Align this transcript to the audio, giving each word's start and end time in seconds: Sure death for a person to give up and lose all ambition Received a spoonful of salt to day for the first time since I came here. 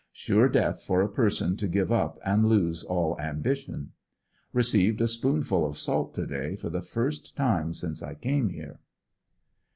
Sure 0.11 0.49
death 0.49 0.81
for 0.81 1.03
a 1.03 1.07
person 1.11 1.55
to 1.55 1.67
give 1.67 1.91
up 1.91 2.17
and 2.25 2.47
lose 2.49 2.83
all 2.83 3.15
ambition 3.19 3.91
Received 4.51 4.99
a 4.99 5.07
spoonful 5.07 5.63
of 5.63 5.77
salt 5.77 6.15
to 6.15 6.25
day 6.25 6.55
for 6.55 6.71
the 6.71 6.81
first 6.81 7.35
time 7.37 7.71
since 7.75 8.01
I 8.01 8.15
came 8.15 8.49
here. 8.49 8.79